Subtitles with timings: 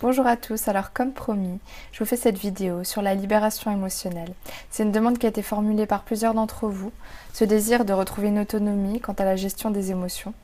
[0.00, 1.58] Bonjour à tous, alors comme promis,
[1.90, 4.32] je vous fais cette vidéo sur la libération émotionnelle.
[4.70, 6.92] C'est une demande qui a été formulée par plusieurs d'entre vous,
[7.32, 10.34] ce désir de retrouver une autonomie quant à la gestion des émotions.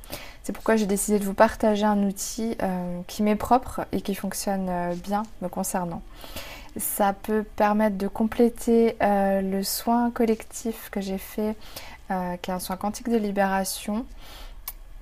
[0.43, 4.17] C'est pourquoi j'ai décidé de vous partager un outil euh, qui m'est propre et qui
[4.17, 6.03] fonctionne euh, bien me concernant.
[6.77, 11.55] Ça peut permettre de compléter euh, le soin collectif que j'ai fait,
[12.43, 14.05] qui est un soin quantique de libération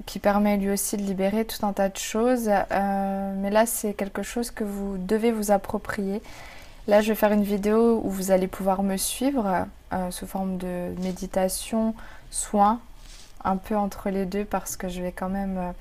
[0.07, 2.49] qui permet lui aussi de libérer tout un tas de choses.
[2.49, 6.23] Euh, mais là, c'est quelque chose que vous devez vous approprier.
[6.89, 10.57] Là, je vais faire une vidéo où vous allez pouvoir me suivre euh, sous forme
[10.59, 11.95] de méditation,
[12.31, 12.81] soin,
[13.45, 15.73] un peu entre les deux parce que je vais quand même euh,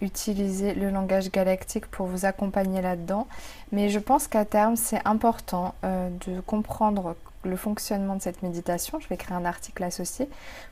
[0.00, 3.28] utiliser le langage galactique pour vous accompagner là-dedans.
[3.72, 7.14] Mais je pense qu'à terme, c'est important de comprendre
[7.44, 9.00] le fonctionnement de cette méditation.
[9.00, 10.28] Je vais créer un article associé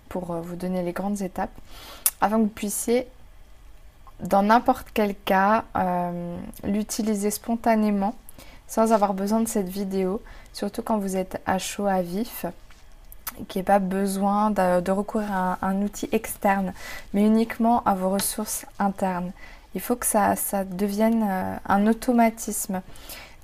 [0.09, 1.51] pour vous donner les grandes étapes
[2.21, 3.07] afin que vous puissiez,
[4.21, 8.15] dans n'importe quel cas, euh, l'utiliser spontanément
[8.67, 10.21] sans avoir besoin de cette vidéo,
[10.53, 12.45] surtout quand vous êtes à chaud, à vif,
[13.49, 16.73] qui n'y pas besoin de, recourir à un, outil externe,
[17.15, 19.33] mais uniquement à vos ressources internes.
[19.75, 22.83] Il faut que ça, ça devienne euh, un automatisme,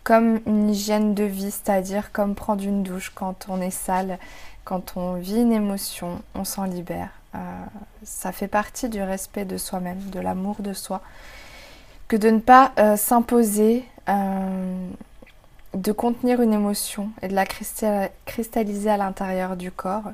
[0.04, 4.18] comme une hygiène de vie, c'est-à-dire comme prendre une douche quand on est sale,
[4.64, 7.08] quand on vit une émotion, on s'en libère.
[7.34, 7.38] Euh,
[8.04, 11.00] ça fait partie du respect de soi-même, de l'amour de soi,
[12.06, 14.88] que de ne pas euh, s'imposer euh,
[15.72, 20.12] de contenir une émotion et de la cristalliser à l'intérieur du corps.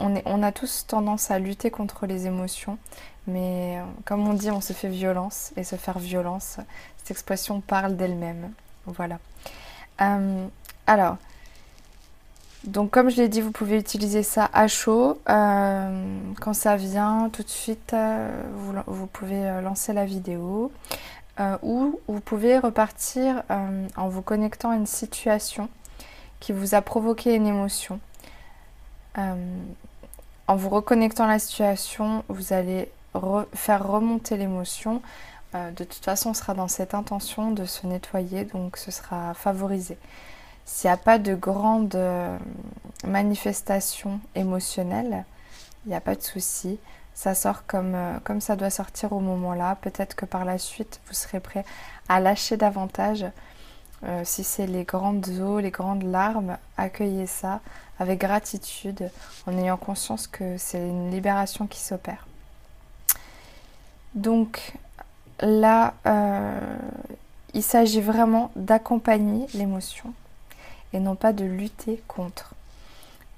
[0.00, 2.78] On, a tous tendance à lutter contre les émotions,
[3.26, 6.56] mais comme on dit, on se fait violence, et se faire violence,
[6.96, 8.52] cette expression parle d'elle-même.
[8.86, 9.18] Voilà.
[10.86, 11.18] alors,
[12.64, 15.18] donc comme je l'ai dit, vous pouvez utiliser ça à chaud.
[15.30, 18.28] Euh, quand ça vient, tout de suite, euh,
[18.86, 20.70] vous, pouvez euh, lancer la vidéo.
[21.62, 23.42] ou vous pouvez repartir
[23.96, 25.70] en vous connectant à une situation
[26.38, 27.98] qui vous a provoqué une émotion.
[30.50, 32.90] En vous reconnectant à la situation, vous allez
[33.54, 35.00] faire remonter l'émotion.
[35.54, 39.96] de toute façon, on sera dans cette intention de se nettoyer, donc ce sera favorisé.
[40.64, 42.36] S'il n'y a pas de grande euh,
[43.04, 45.24] manifestation émotionnelle,
[45.86, 46.80] il n'y a pas de souci.
[47.14, 49.76] Ça sort comme, euh, comme ça doit sortir au moment-là.
[49.80, 51.64] Peut-être que par la suite, vous serez prêt
[52.08, 53.24] à lâcher davantage.
[54.04, 57.60] Euh, si c'est les grandes eaux, les grandes larmes, accueillez ça
[58.00, 59.10] avec gratitude
[59.46, 62.26] en ayant conscience que c'est une libération qui s'opère.
[64.14, 64.72] Donc
[65.40, 65.94] là,
[67.54, 70.12] il s'agit vraiment d'accompagner l'émotion
[70.92, 72.54] et non pas de lutter contre.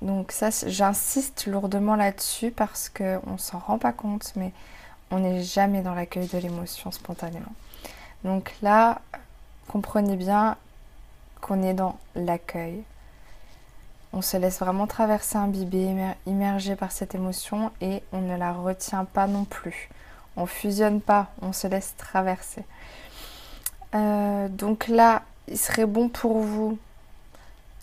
[0.01, 4.53] Donc ça, j'insiste lourdement là-dessus parce qu'on ne s'en rend pas compte, mais
[5.11, 7.53] on n'est jamais dans l'accueil de l'émotion spontanément.
[8.25, 9.01] Donc là,
[9.69, 10.57] comprenez bien
[11.41, 12.83] qu'on est dans l'accueil.
[14.13, 15.95] On se laisse vraiment traverser, imbibé,
[16.27, 19.89] immergé par cette émotion et on ne la retient pas non plus.
[20.37, 22.65] On fusionne pas, on se laisse traverser.
[23.95, 26.79] Euh, donc là, il serait bon pour vous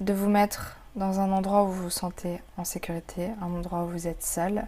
[0.02, 3.88] de vous mettre dans un endroit où vous vous sentez en sécurité, un endroit où
[3.88, 4.66] vous êtes seul.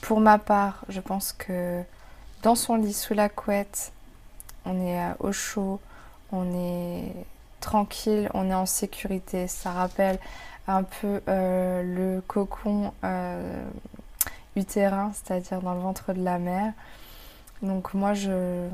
[0.00, 1.82] Pour ma part, je pense que
[2.42, 3.92] dans son lit, sous la couette,
[4.64, 5.80] on est euh, au chaud,
[6.32, 7.12] on est
[7.60, 9.48] tranquille, on est en sécurité.
[9.48, 10.18] Ça rappelle
[10.66, 13.64] un peu euh, le cocon euh,
[14.56, 16.72] utérin, c'est-à-dire dans le ventre de la mère.
[17.62, 18.68] Donc moi, je,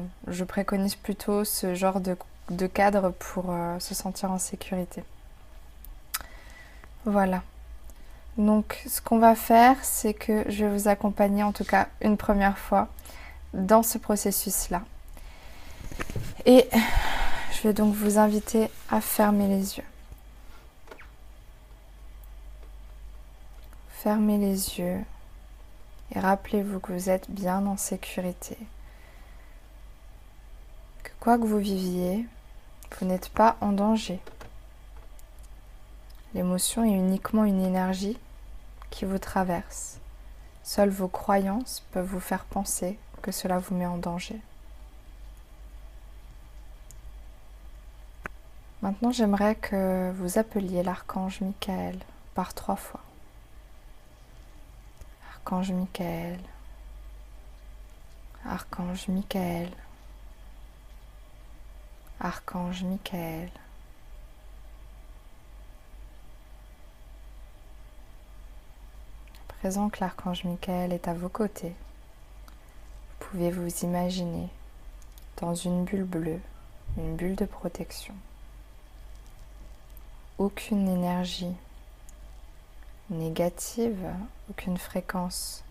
[0.47, 5.05] préconise plutôt ce genre de, cadre pour se sentir en sécurité.
[7.05, 7.43] Voilà.
[8.37, 12.17] Donc ce qu'on va faire, c'est que je vais vous accompagner en tout cas une
[12.17, 12.89] première fois
[13.55, 14.83] dans ce processus-là.
[16.47, 16.69] Et
[17.53, 19.90] je vais donc vous inviter à fermer les yeux.
[24.03, 25.05] Fermez les yeux
[26.15, 28.57] et rappelez-vous que vous êtes bien en sécurité.
[31.03, 32.27] Que quoi que vous viviez,
[32.99, 34.19] vous n'êtes pas en danger.
[36.33, 38.19] L'émotion est uniquement une énergie
[38.89, 39.99] qui vous traverse.
[40.63, 44.41] Seules vos croyances peuvent vous faire penser que cela vous met en danger.
[48.81, 51.99] Maintenant, j'aimerais que vous appeliez l'archange Michael
[52.35, 53.00] par trois fois.
[55.51, 56.39] Archange Michael.
[58.47, 59.69] Archange Michael.
[62.21, 63.51] Archange Michael.
[69.59, 71.75] présent que l'archange Michael est à vos côtés,
[73.19, 74.49] vous pouvez vous imaginer
[75.39, 76.41] dans une bulle bleue
[76.97, 78.15] une bulle de protection.
[80.39, 81.57] Aucune énergie
[83.11, 84.07] négative,
[84.49, 85.63] aucune fréquence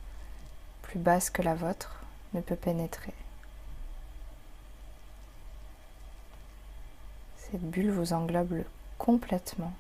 [0.84, 2.04] plus basse que la vôtre
[2.34, 3.14] ne peut pénétrer.
[7.38, 8.64] Cette bulle vous englobe
[8.98, 9.74] complètement.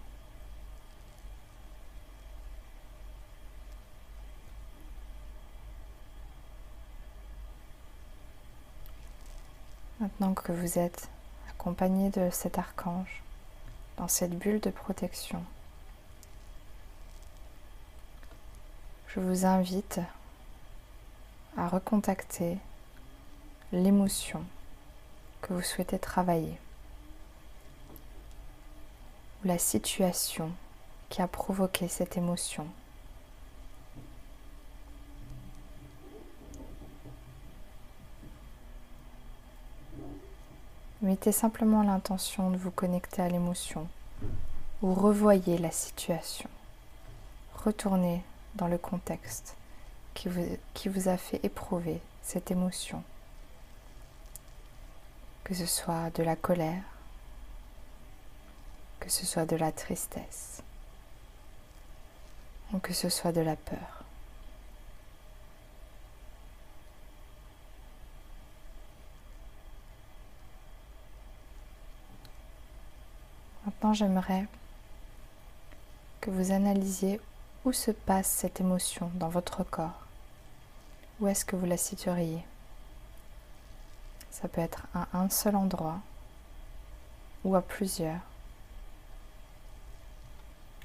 [10.00, 11.10] Maintenant que vous êtes
[11.50, 13.22] accompagné de cet archange
[13.98, 15.44] dans cette bulle de protection,
[19.16, 20.00] je vous invite
[21.58, 22.60] à recontacter
[23.72, 24.44] l'émotion
[25.42, 26.60] que vous souhaitez travailler
[29.44, 30.52] ou la situation
[31.10, 32.68] qui a provoqué cette émotion.
[41.02, 43.88] Mettez simplement l'intention de vous connecter à l'émotion
[44.84, 46.50] ou revoyez la situation.
[47.56, 48.22] Retournez
[48.56, 49.56] dans le contexte
[50.14, 50.28] qui
[50.90, 53.04] vous, a fait éprouver cette émotion.
[55.44, 56.84] Que ce soit de la colère,
[59.00, 60.62] que ce soit de la tristesse
[62.74, 64.04] ou que ce soit de la peur.
[73.66, 74.46] Maintenant, j'aimerais
[76.22, 77.22] que vous analysiez
[77.66, 80.06] où se passe cette émotion dans votre corps?
[81.20, 82.44] Où est-ce que vous la situeriez?
[84.32, 86.00] Ça peut être à un seul endroit
[87.44, 88.22] ou à plusieurs.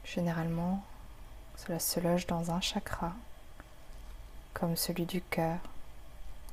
[0.04, 0.82] Généralement,
[1.56, 3.12] cela se loge dans un chakra,
[4.52, 5.58] comme celui du cœur,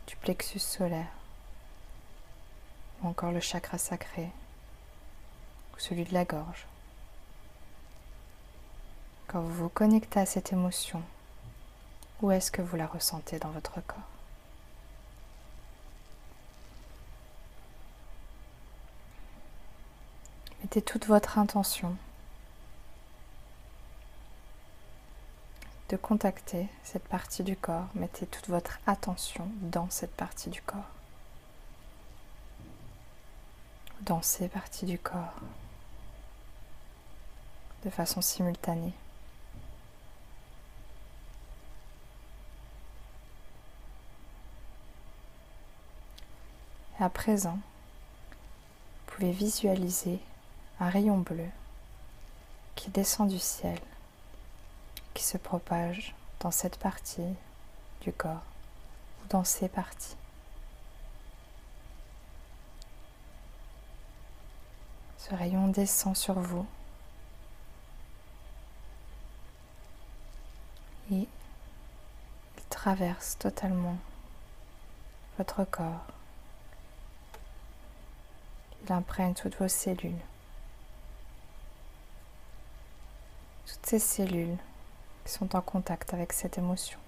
[0.07, 1.11] du plexus solaire,
[3.01, 4.29] ou encore le chakra sacré,
[5.73, 6.67] ou celui de la gorge.
[9.31, 11.01] Quand vous vous connectez à cette émotion,
[12.21, 13.97] où est-ce que vous la ressentez dans votre corps?
[20.61, 21.95] Mettez toute votre intention
[25.87, 27.87] de contacter cette partie du corps.
[27.95, 30.89] Mettez toute votre attention dans cette partie du corps.
[34.01, 35.39] Dans ces parties du corps.
[37.85, 38.93] De façon simultanée.
[47.01, 50.19] À présent, vous pouvez visualiser
[50.79, 51.47] un rayon bleu
[52.75, 53.79] qui descend du ciel
[55.15, 57.33] qui se propage dans cette partie
[58.01, 58.43] du corps
[59.23, 60.15] ou dans ces parties.
[65.17, 66.67] Ce rayon descend sur vous
[71.11, 71.27] et
[72.57, 73.97] il traverse totalement
[75.39, 76.20] votre corps.
[78.85, 80.13] Il imprègne toutes vos cellules.
[83.65, 84.57] Toutes ces cellules
[85.25, 86.99] qui sont en contact avec cette émotion.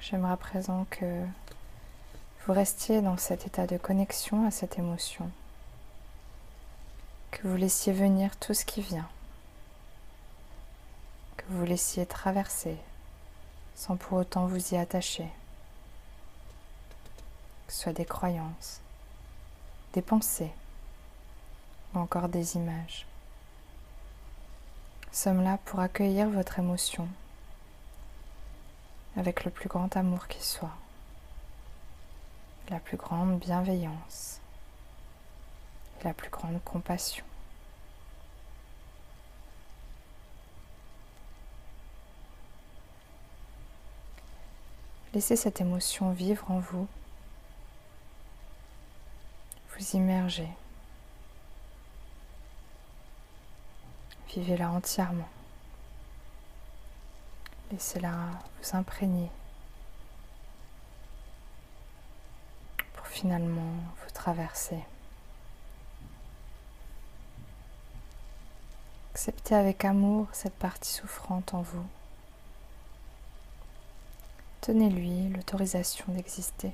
[0.00, 1.24] J'aimerais à présent que
[2.46, 5.30] vous restiez dans cet état de connexion à cette émotion,
[7.30, 9.06] que vous laissiez venir tout ce qui vient,
[11.36, 12.78] que vous laissiez traverser
[13.78, 15.28] sans pour autant vous y attacher,
[17.64, 18.80] que ce soit des croyances,
[19.92, 20.50] des pensées
[21.94, 23.06] ou encore des images.
[25.12, 27.08] Sommes là pour accueillir votre émotion
[29.16, 30.76] avec le plus grand amour qui soit,
[32.70, 34.40] la plus grande bienveillance
[36.00, 37.27] et la plus grande compassion.
[45.18, 46.86] Laissez cette émotion vivre en vous
[49.74, 50.48] vous immerger.
[54.28, 55.28] Vivez-la entièrement.
[57.72, 58.14] Laissez-la
[58.62, 59.28] vous imprégner
[62.92, 64.78] pour finalement vous traverser.
[69.14, 71.88] Acceptez avec amour cette partie souffrante en vous.
[74.68, 76.72] Tenez-lui l'autorisation d'exister.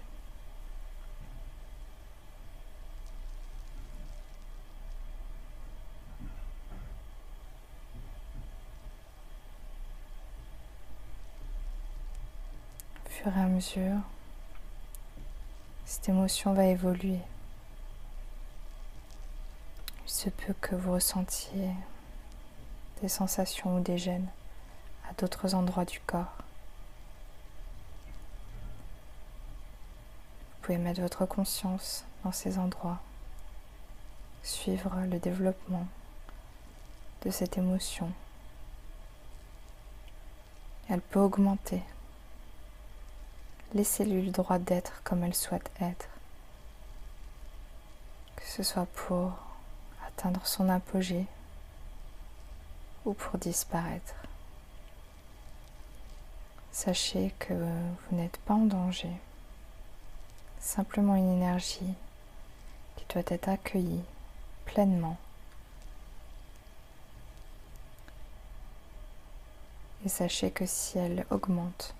[13.07, 14.01] fur et à mesure,
[15.87, 17.21] cette émotion va évoluer.
[20.05, 21.71] Il se peut que vous ressentiez
[23.01, 24.31] des sensations ou des gènes
[25.09, 26.44] à d'autres endroits du corps.
[30.65, 32.99] Pouvez mettre votre conscience dans ces endroits,
[34.43, 35.87] suivre le développement
[37.23, 38.11] de cette émotion.
[40.89, 41.83] Elle peut augmenter.
[43.75, 46.09] Laissez-lui le droit d'être comme elle souhaite être.
[48.37, 49.33] Que ce soit pour
[50.07, 51.27] atteindre son apogée
[53.05, 54.15] ou pour disparaître.
[56.73, 59.13] Sachez que vous n'êtes pas en danger,
[60.65, 61.95] simplement une énergie
[62.97, 64.03] qui doit être accueillie
[64.65, 65.19] pleinement
[70.05, 71.95] Et sachez que si elle augmente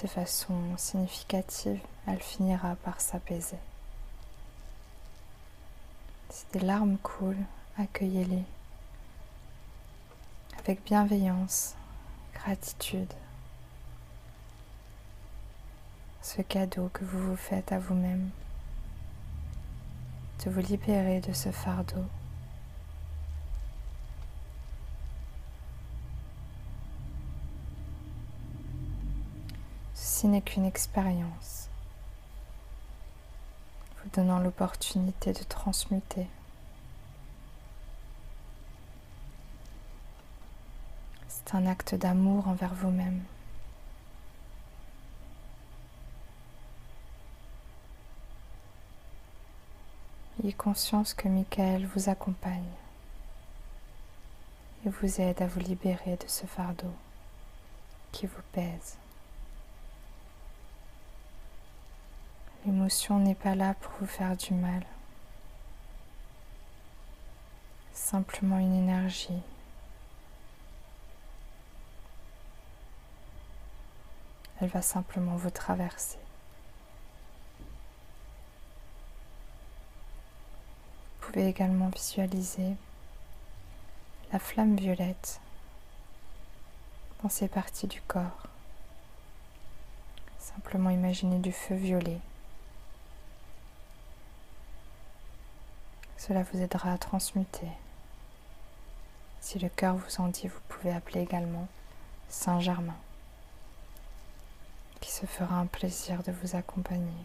[0.00, 3.58] de façon significative, elle finira par s'apaiser.
[6.30, 7.44] Si des larmes coulent,
[7.78, 8.44] accueillez-les
[10.60, 11.74] avec bienveillance,
[12.32, 13.12] gratitude.
[16.28, 18.28] Ce cadeau que vous vous faites à vous-même,
[20.44, 22.04] de vous libérer de ce fardeau
[29.94, 31.70] Ceci n'est qu'une expérience,
[34.04, 36.26] vous donnant l'opportunité de transmuter.
[41.26, 43.22] C'est un acte d'amour envers vous-même.
[50.40, 52.62] Ayez conscience que Michael vous accompagne
[54.86, 56.92] et vous aide à vous libérer de ce fardeau
[58.12, 58.96] qui vous pèse.
[62.64, 64.84] L'émotion n'est pas là pour vous faire du mal.
[67.92, 69.42] Simplement une énergie.
[74.60, 76.18] Elle va simplement vous traverser.
[81.28, 82.74] Pouvez également visualiser
[84.32, 85.40] la flamme violette
[87.22, 88.46] dans ces parties du corps.
[90.38, 92.18] Simplement imaginer du feu violet
[96.16, 97.68] Cela vous aidera à transmuter.
[99.40, 101.68] Si le cœur vous en dit, vous pouvez appeler également
[102.28, 102.96] Saint Germain,
[105.00, 107.24] qui se fera un plaisir de vous accompagner.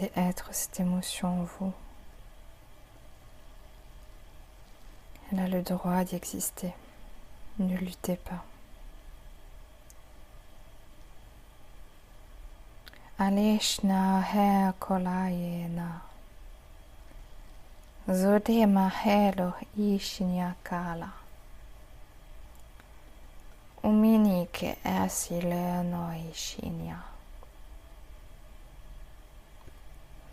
[0.00, 1.72] Laissez être cette émotion en vous.
[5.30, 6.72] Elle a le droit d'y exister.
[7.58, 8.42] Ne luttez pas.
[13.18, 16.00] Alishna he kolayena.
[18.08, 21.10] Zodema helo ishinyakala.
[23.82, 27.19] Umini ke asile no ishinya.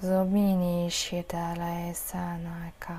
[0.01, 2.97] Zobniši dalej sanaka.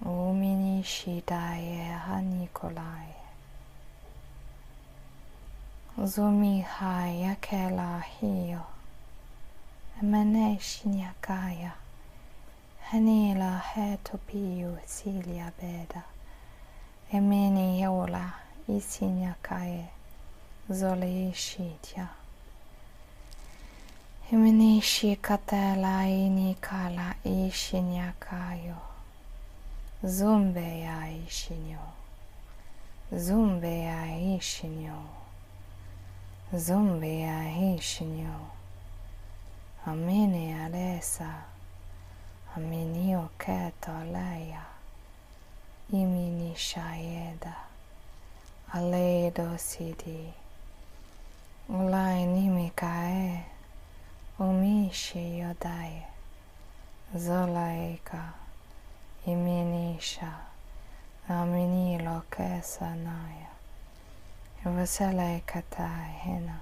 [0.00, 3.14] Umini shidaye hanikolai.
[6.04, 8.60] Zumi hayakela hiyo.
[10.02, 11.72] Mene shinyakaya.
[12.90, 16.02] Hanila hetopiyu silia beda.
[17.12, 18.32] Emini yola
[18.68, 19.84] isinyakaye.
[20.70, 22.08] Zole shitia.
[24.32, 28.76] Emeni shikatela inikala ishinyakayo.
[30.04, 31.84] Zumbe ya ishinyo.
[33.12, 34.00] Zumbe ya
[34.36, 35.00] ishinyo.
[36.52, 38.38] Zumbi ya hishinyo.
[39.86, 41.30] Amini alesa.
[42.56, 44.64] Aminio keto leia.
[45.92, 47.56] Imini shayeda.
[48.72, 50.32] Aledo sidi.
[51.68, 53.44] Ulai nimikae.
[54.38, 56.06] Umishi yodaye.
[57.14, 58.32] Zolaika.
[59.26, 60.32] Iminisha.
[61.28, 63.48] Amini lokesa naya.
[64.66, 66.60] Evasela kata hena.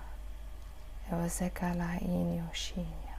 [1.13, 3.17] Evasekala inyoshinya.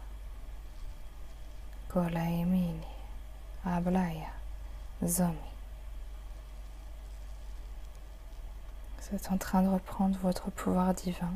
[1.95, 2.87] Imini.
[3.65, 4.31] Ablaya.
[5.03, 5.51] Zomi.
[8.99, 11.33] Vous êtes en train de reprendre votre pouvoir divin.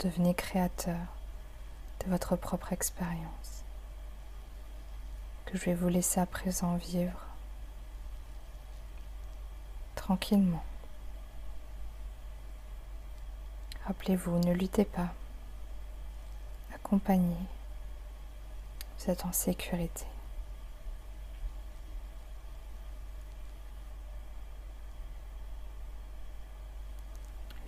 [0.00, 0.98] Devenez créateur
[2.04, 3.64] de votre propre expérience
[5.46, 7.20] que je vais vous laisser à présent vivre
[9.94, 10.62] tranquillement.
[13.86, 15.12] Rappelez-vous, ne luttez pas.
[16.74, 17.46] Accompagnez.
[18.98, 20.04] Vous êtes en sécurité.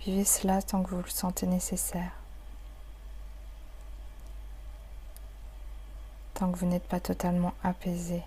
[0.01, 2.11] Vivez cela tant que vous le sentez nécessaire.
[6.33, 8.23] Tant que vous n'êtes pas totalement apaisé.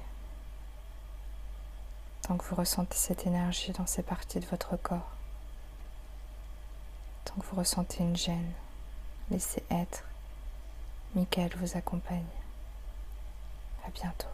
[2.23, 5.11] Tant que vous ressentez cette énergie dans ces parties de votre corps.
[7.25, 8.53] Tant que vous ressentez une gêne,
[9.31, 10.05] laissez être.
[11.15, 12.25] Michael vous accompagne.
[13.87, 14.27] À bientôt.